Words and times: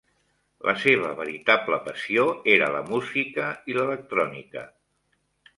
La 0.67 0.73
seva 0.83 1.11
veritable 1.19 1.79
passió 1.89 2.25
era 2.55 2.71
la 2.79 2.83
música 2.89 3.53
i 3.75 3.79
l'electrònica. 3.79 4.69